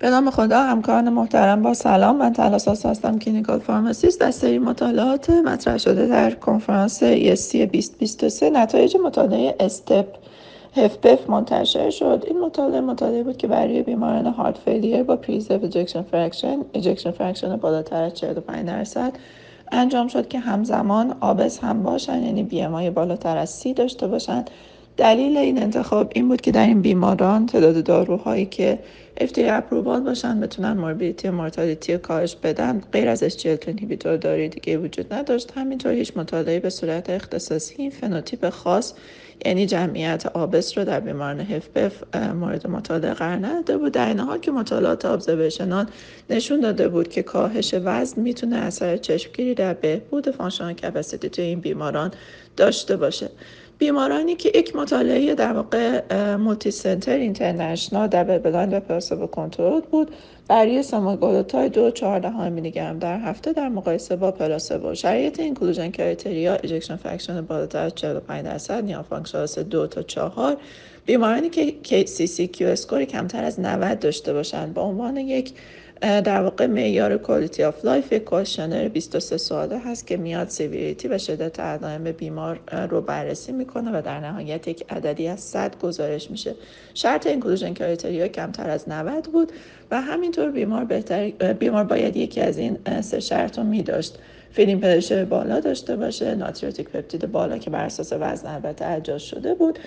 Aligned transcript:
به 0.00 0.10
نام 0.10 0.30
خدا 0.30 0.62
همکاران 0.62 1.08
محترم 1.08 1.62
با 1.62 1.74
سلام. 1.74 2.16
من 2.16 2.32
تلاساس 2.32 2.86
هستم 2.86 3.18
clinical 3.18 3.58
pharmacist. 3.58 4.22
از 4.22 4.34
سری 4.34 4.58
مطالعات 4.58 5.30
مطرح 5.30 5.78
شده 5.78 6.06
در 6.06 6.30
کنفرانس 6.30 7.04
ESC 7.04 7.54
2023 7.54 8.50
نتایج 8.50 8.96
مطالعه 9.04 9.56
STEP-HFpEF 9.60 11.30
منتشر 11.30 11.90
شد. 11.90 12.24
این 12.26 12.40
مطالعه 12.40 12.80
مطالعه 12.80 13.22
بود 13.22 13.36
که 13.36 13.46
برای 13.46 13.82
بیماران 13.82 14.26
heart 14.26 14.58
failure 14.58 15.02
با 15.02 15.16
preserved 15.16 15.64
ejection 15.64 16.02
fraction 16.02 16.58
ejection 16.74 17.10
fraction 17.10 17.56
بالاتر 17.56 18.02
از 18.02 18.14
45 18.14 18.66
درصد 18.66 19.12
انجام 19.72 20.08
شد 20.08 20.28
که 20.28 20.38
همزمان 20.38 21.16
obese 21.20 21.58
هم 21.58 21.82
باشن 21.82 22.22
یعنی 22.22 22.42
BMI 22.42 22.90
بالاتر 22.90 23.36
از 23.36 23.50
سی 23.50 23.74
داشته 23.74 24.06
باشند 24.06 24.50
دلیل 25.00 25.36
این 25.36 25.62
انتخاب 25.62 26.12
این 26.14 26.28
بود 26.28 26.40
که 26.40 26.52
در 26.52 26.66
این 26.66 26.82
بیماران 26.82 27.46
تعداد 27.46 27.84
داروهایی 27.84 28.46
که 28.46 28.78
FDA 29.20 29.38
approval 29.38 30.00
باشن 30.00 30.40
بتونن 30.40 30.72
morbidity 30.72 31.28
و 31.28 31.32
mortality 31.32 31.98
کاهش 31.98 32.36
بدن 32.42 32.82
غیر 32.92 33.08
از 33.08 33.24
SGLT 33.24 33.68
inhibitor 33.68 34.16
داروی 34.16 34.48
دیگه 34.48 34.78
وجود 34.78 35.14
نداشت. 35.14 35.52
همینطور 35.56 35.92
هیچ 35.92 36.16
مطالعه 36.16 36.60
به 36.60 36.70
صورت 36.70 37.10
اختصاصی 37.10 37.90
فنوتیپ 37.90 38.48
خاص 38.50 38.94
یعنی 39.44 39.66
جمعیت 39.66 40.26
obese 40.26 40.78
رو 40.78 40.84
در 40.84 41.00
بیماران 41.00 41.40
HFpEF 41.40 42.16
مورد 42.34 42.66
مطالعه 42.66 43.14
قرار 43.14 43.46
نداده 43.46 43.78
بود. 43.78 43.92
در 43.92 44.08
این 44.08 44.20
حال 44.20 44.38
که 44.38 44.50
مطالعات 44.50 45.04
observational 45.04 45.86
نشون 46.30 46.60
داده 46.60 46.88
بود 46.88 47.08
که 47.08 47.22
کاهش 47.22 47.74
وزن 47.84 48.22
می‌تونه 48.22 48.56
اثر 48.56 48.96
چشمگیری 48.96 49.54
در 49.54 49.74
بهبود 49.74 50.30
functional 50.30 50.72
capacity 50.72 51.28
توی 51.28 51.44
این 51.44 51.60
بیماران 51.60 52.10
داشته 52.56 52.96
باشه. 52.96 53.30
بیمارانی 53.80 54.34
که 54.34 54.52
یک 54.54 54.76
مطالعه 54.76 55.34
در 55.34 55.52
واقع 55.52 56.02
multicenter 56.36 57.16
international 57.16 58.08
double 58.08 58.38
blind 58.38 58.74
و 59.12 59.26
کنترل 59.26 59.80
بود. 59.80 60.10
برای 60.50 60.82
semaglutide 60.82 61.68
دو 61.68 61.90
چهار 61.90 62.23
دهم 62.23 62.48
میلی 62.48 62.70
گرم 62.70 62.98
در 62.98 63.18
هفته 63.18 63.52
در 63.52 63.68
مقایسه 63.68 64.16
با 64.16 64.30
placebo 64.30 64.94
شرایط 64.94 65.40
inclusion 65.40 65.90
criteria 65.90 66.54
ejection 66.54 66.96
fraction 66.96 67.40
بالاتر 67.40 67.78
از 67.78 67.94
45 67.94 68.44
درصد 68.44 68.88
یا 68.88 69.02
functional 69.02 69.39
class 69.39 69.58
دو 69.58 69.86
تا 69.86 70.02
چهار. 70.02 70.56
بیمارانی 71.06 71.48
که 71.48 71.70
KCCQ 72.46 72.68
score 72.68 73.00
ی 73.00 73.06
کمتر 73.06 73.44
از 73.44 73.60
90 73.60 73.98
داشته 73.98 74.32
باشند. 74.32 74.74
به 74.74 74.80
عنوان 74.80 75.16
یک 75.16 75.52
در 76.00 76.42
واقع 76.42 76.66
معیار 76.66 77.16
quality 77.16 77.64
of 77.64 77.84
life 77.84 78.12
یک 78.12 78.24
questionnaire 78.24 78.88
23 78.88 79.36
سؤاله 79.36 79.78
هست 79.78 80.06
که 80.06 80.16
میاد 80.16 80.48
severity 80.48 81.08
و 81.08 81.18
شدت 81.18 81.60
علائم 81.60 82.12
بیمار 82.12 82.60
رو 82.90 83.00
بررسی 83.00 83.52
می‌کنه 83.52 83.98
و 83.98 84.02
در 84.02 84.20
نهایت 84.20 84.68
یک 84.68 84.84
عددی 84.90 85.28
از 85.28 85.40
100 85.40 85.78
گزارش 85.78 86.30
میشه. 86.30 86.54
شرط 86.94 87.26
inclusion 87.26 87.74
criteria 87.74 88.28
کمتر 88.28 88.70
از 88.70 88.88
90 88.88 89.26
بود 89.26 89.52
و 89.90 90.00
همینطور 90.00 90.39
بیمار 90.48 90.84
بهتر 90.84 91.30
بیمار 91.52 91.84
باید 91.84 92.16
یکی 92.16 92.40
از 92.40 92.58
این 92.58 92.78
سه 93.00 93.20
شرط 93.20 93.58
رو 93.58 93.64
میداشت. 93.64 94.18
filling 94.52 94.80
pressure 94.80 95.24
بالا 95.24 95.60
داشته 95.60 95.96
باشه 95.96 96.34
natriuretic 96.34 96.88
peptide 96.88 97.32
بالا 97.32 97.58
که 97.58 97.70
بر 97.70 97.84
اساس 97.84 98.12
وزن 98.20 98.54
البته 98.54 98.86
اجاز 98.86 99.22
شده 99.22 99.54
بود. 99.54 99.78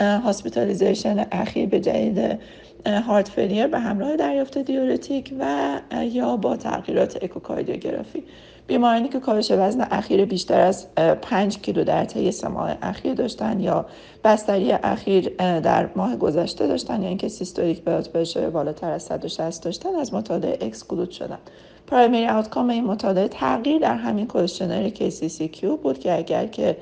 hospitalization 0.00 1.26
اخیر 1.32 1.68
به 1.68 1.80
دلیل 1.80 2.38
heart 2.86 3.28
failure 3.28 3.66
به 3.66 3.78
همراه 3.78 4.16
دریافت 4.16 4.58
diuretic 4.58 5.34
و 5.40 5.80
یا 6.02 6.36
با 6.36 6.56
تغییرات 6.56 7.24
اکوکاردیوگرافی. 7.24 8.24
بیمارانی 8.66 9.08
که 9.08 9.20
کاهش 9.20 9.50
وزن 9.50 9.86
اخیر 9.90 10.24
بیشتر 10.24 10.60
از 10.60 10.86
5 11.22 11.58
کیلو 11.58 11.84
در 11.84 12.04
طی 12.04 12.32
سه 12.32 12.48
ماه 12.48 12.76
اخیر 12.82 13.14
داشتن 13.14 13.60
یا 13.60 13.86
بستری 14.24 14.72
اخیر 14.72 15.28
در 15.60 15.88
ماه 15.96 16.16
گذشته 16.16 16.66
داشتن 16.66 17.02
یا 17.02 17.08
اینکه 17.08 17.28
systolic 17.28 17.84
blood 17.84 18.08
pressure 18.08 18.50
بالاتر 18.50 18.90
از 18.90 19.02
160 19.02 19.64
داشتن 19.64 19.94
از 19.94 20.14
مطالعه 20.14 20.66
exclude 20.66 21.10
شدن. 21.10 21.38
primary 21.86 22.28
outcome 22.28 22.70
این 22.70 22.84
مطالعه 22.84 23.28
تغییر 23.28 23.78
در 23.78 23.94
همین 23.94 24.26
questionnaire 24.26 24.88
KCCQ 24.88 25.64
بود 25.82 25.98
که 25.98 26.18
اگر 26.18 26.46
که 26.46 26.76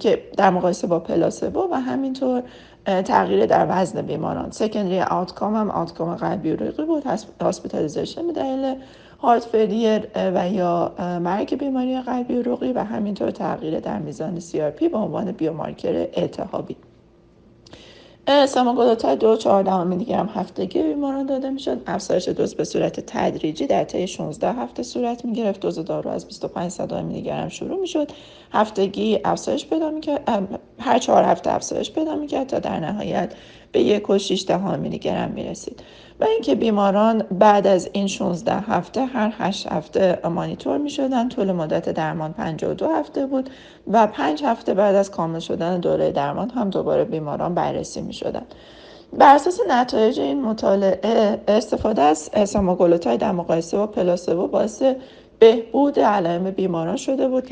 که 0.00 0.22
در 0.36 0.50
مقایسه 0.50 0.86
با 0.86 1.00
placebo 1.00 1.68
و 1.70 1.74
همینطور 1.74 2.42
تغییر 2.86 3.46
در 3.46 3.66
وزن 3.70 4.02
بیماران. 4.02 4.50
secondary 4.50 5.00
outcome 5.00 5.54
هم 5.54 5.70
outcome 5.70 6.14
قلبی 6.14 6.50
عروقی 6.50 6.84
بود. 6.84 7.04
hospitalization 7.40 8.26
به 8.26 8.32
دلیل 8.32 8.74
heart 9.22 9.44
failure 9.44 10.06
و 10.16 10.48
یا 10.48 10.92
مرگ 10.98 11.58
بیماری 11.58 12.00
قلبی 12.00 12.38
عروقی 12.38 12.72
و 12.72 12.84
همینطور 12.84 13.30
تغییر 13.30 13.80
در 13.80 13.98
میزان 13.98 14.40
CRP 14.40 14.84
به 14.84 14.98
عنوان 14.98 15.32
biomarker 15.32 16.08
التهابی. 16.14 16.76
semaglutide 18.46 19.16
دو 19.16 19.36
چهار 19.36 19.63
دهم 19.63 19.84
میلی 19.84 20.04
گرم 20.04 20.30
هفتگی 20.34 20.82
بیماران 20.82 21.26
داده 21.26 21.50
می‌شد 21.50 21.82
افزایش 21.86 22.28
دوز 22.28 22.54
به 22.54 22.64
صورت 22.64 23.00
تدریجی 23.00 23.66
در 23.66 23.84
طی 23.84 24.06
16 24.06 24.52
هفته 24.52 24.82
صورت 24.82 25.24
می‌گرفت. 25.24 25.60
دوز 25.60 25.78
دارو 25.78 26.10
از 26.10 26.26
25 26.26 26.70
صدم 26.70 27.02
میلی 27.02 27.22
گرم 27.22 27.48
شروع 27.48 27.80
می‌شد. 27.80 28.12
هفتگی 28.52 29.18
افزایش 29.24 29.66
پیدا 29.66 29.90
می‌کرد. 29.90 30.60
هر 30.78 30.98
چهار 30.98 31.24
هفته 31.24 31.54
افزایش 31.54 31.90
پیدا 31.90 32.14
می‌کرد 32.14 32.46
تا 32.46 32.58
در 32.58 32.80
نهایت 32.80 33.34
به 33.72 33.82
یک 33.82 34.10
و 34.10 34.18
6 34.18 34.50
میلی 34.78 34.98
گرم 34.98 35.30
می‌رسید. 35.30 35.82
و 36.20 36.24
اینکه 36.24 36.54
بیماران 36.54 37.18
بعد 37.18 37.66
از 37.66 37.88
این 37.92 38.06
16 38.06 38.54
هفته 38.54 39.04
هر 39.04 39.34
8 39.38 39.66
هفته 39.66 40.20
مانیتور 40.28 40.78
می 40.78 40.90
شدن 40.90 41.28
طول 41.28 41.52
مدت 41.52 41.88
درمان 41.88 42.32
52 42.32 42.88
هفته 42.88 43.26
بود 43.26 43.50
و 43.92 44.06
5 44.06 44.44
هفته 44.44 44.74
بعد 44.74 44.94
از 44.94 45.10
کامل 45.10 45.38
شدن 45.38 45.80
دوره 45.80 46.12
درمان 46.12 46.50
هم 46.50 46.70
دوباره 46.70 47.04
بیماران 47.04 47.54
بررسی 47.54 48.00
می 48.00 48.12
شدن. 48.12 48.42
بر 49.12 49.34
اساس 49.34 49.60
نتایج 49.68 50.20
این 50.20 50.42
مطالعه 50.42 51.40
استفاده 51.48 52.02
از 52.02 52.30
ساماگلوتای 52.44 53.16
در 53.16 53.32
مقایسه 53.32 53.76
با 53.76 53.86
پلاسبو 53.86 54.48
باعث 54.48 54.82
بهبود 55.38 56.00
علائم 56.00 56.50
بیماران 56.50 56.96
شده 56.96 57.28
بود 57.28 57.46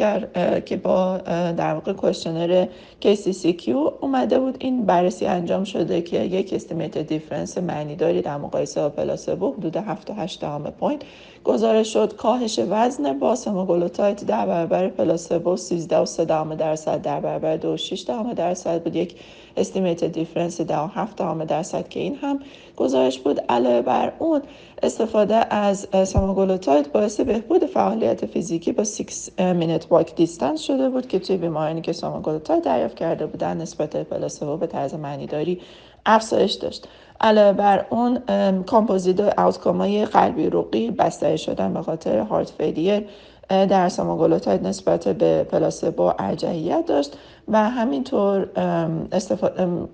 که 0.64 0.76
با 0.82 1.18
در 1.56 1.74
واقع 1.74 1.92
questionnaire 1.92 2.66
KCCQ 3.02 3.68
اومده 4.00 4.38
بود. 4.38 4.56
این 4.58 4.86
بررسی 4.86 5.26
انجام 5.26 5.64
شده 5.64 6.02
که 6.02 6.20
یک 6.20 6.52
estimate 6.52 6.98
difference 6.98 7.58
معنی 7.58 7.96
داری 7.96 8.22
در 8.22 8.36
مقایسه 8.36 8.80
با 8.80 8.88
پلاسبو 8.88 9.52
حدود 9.52 9.76
7 9.76 10.06
تا 10.06 10.14
8 10.14 10.44
point. 10.80 11.02
گزارش 11.44 11.92
شد 11.92 12.16
کاهش 12.16 12.60
وزن 12.70 13.18
با 13.18 13.34
سماگلوتاید 13.34 14.24
در 14.24 14.46
برابر 14.46 14.88
پلاسبو 14.88 15.56
13 15.56 15.98
و 15.98 16.06
3 16.06 16.24
درصد 16.56 17.02
در 17.02 17.20
برابر 17.20 17.56
2 17.56 17.76
6 17.76 18.00
درصد 18.36 18.82
بود. 18.82 18.96
یک 18.96 19.14
estimate 19.56 20.04
difference 20.04 20.60
7 20.60 21.16
درصد 21.48 21.88
که 21.88 22.00
این 22.00 22.14
هم 22.14 22.38
گزارش 22.76 23.18
بود. 23.18 23.40
علاوه 23.48 23.82
بر 23.82 24.12
اون 24.18 24.42
استفاده 24.82 25.54
از 25.54 25.88
سماگلوتاید 26.04 26.88
باعث 26.88 27.20
بهبود 27.20 27.66
فعالیت 27.74 28.26
فیزیکی 28.26 28.72
با 28.72 28.84
6 28.84 29.28
minute 29.38 29.86
walk 29.90 30.14
distance 30.14 30.60
شده 30.60 30.88
بود 30.88 31.08
که 31.08 31.18
توی 31.18 31.36
بیمارانی 31.36 31.80
که 31.80 31.92
سماگلوتاید 31.92 32.62
دریافت 32.62 32.96
کرده 32.96 33.26
بودن 33.26 33.56
نسبت 33.56 33.96
پلاسبو 33.96 34.56
به 34.56 34.66
طرز 34.66 34.94
معنیداری 34.94 35.60
افزایش 36.06 36.52
داشت. 36.52 36.88
علاوه 37.20 37.52
بر 37.52 37.86
اون 37.90 38.18
کامپوزیت 38.62 39.20
های 39.66 40.06
قلبی 40.06 40.50
عروقی 40.50 40.90
بستری 40.90 41.38
شدن 41.38 41.74
به 41.74 41.82
خاطر 41.82 42.18
heart 42.18 42.50
failure 42.50 43.06
در 43.48 43.88
سماگلوتاید 43.88 44.66
نسبت 44.66 45.08
به 45.08 45.44
پلاسبو 45.44 46.12
ارجحیت 46.18 46.86
داشت. 46.86 47.16
و 47.48 47.70
همینطور 47.70 48.48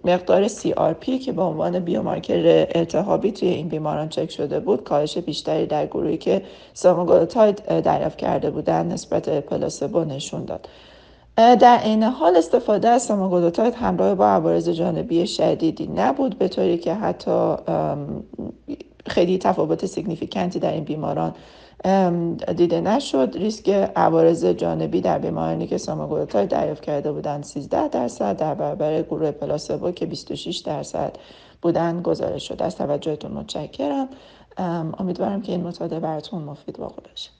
مقدار 0.04 0.48
CRP 0.48 1.24
که 1.24 1.32
به 1.32 1.42
عنوان 1.42 1.78
biomarker 1.78 2.66
التهابی 2.74 3.32
توی 3.32 3.48
این 3.48 3.68
بیماران 3.68 4.08
چک 4.08 4.30
شده 4.30 4.60
بود 4.60 4.84
کاهش 4.84 5.18
بیشتری 5.18 5.66
در 5.66 5.86
گروهی 5.86 6.16
که 6.16 6.42
سماگلوتاید 6.74 7.80
دریافت 7.80 8.18
کرده 8.18 8.50
بودن 8.50 8.86
نسبت 8.86 9.28
به 9.28 9.40
پلاسبو 9.40 10.04
نشون 10.04 10.44
داد. 10.44 10.68
در 11.36 11.78
عین 11.82 12.02
حال 12.02 12.36
استفاده 12.36 12.88
از 12.88 13.02
سماگلوتاید 13.02 13.74
همراه 13.74 14.14
با 14.14 14.26
عوارض 14.26 14.68
جانبی 14.68 15.26
شدیدی 15.26 15.86
نبود 15.86 16.38
به 16.38 16.48
طوری 16.48 16.78
که 16.78 16.94
حتی 16.94 17.54
خیلی 19.06 19.38
تفاوت 19.38 19.86
significant 19.86 20.52
ی 20.52 20.58
در 20.58 20.72
این 20.72 20.84
بیماران 20.84 21.34
دیده 22.56 22.80
نشد. 22.80 23.36
ریسک 23.36 23.68
عوارض 23.96 24.44
جانبی 24.44 25.00
در 25.00 25.18
بیمارانی 25.18 25.66
که 25.66 25.78
سماگلوتاید 25.78 26.48
دریافت 26.48 26.82
کرده 26.82 27.12
بودند 27.12 27.44
13 27.44 27.88
درصد 27.88 28.36
در 28.36 28.54
برابر 28.54 29.02
گروه 29.02 29.30
پلاسبو 29.30 29.90
که 29.90 30.06
26 30.06 30.58
درصد 30.58 31.16
بودن 31.62 32.02
گزارش 32.02 32.48
شد 32.48 32.62
از 32.62 32.76
توجهتون 32.76 33.32
متشکرم. 33.32 34.08
امیدوارم 34.98 35.42
که 35.42 35.52
این 35.52 35.66
مطالعه 35.66 36.00
براتون 36.00 36.42
مفید 36.42 36.80
واقع 36.80 37.02
بشه 37.12 37.30